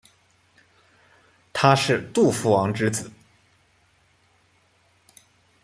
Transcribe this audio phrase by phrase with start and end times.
[1.53, 3.11] 他是杜夫王之子。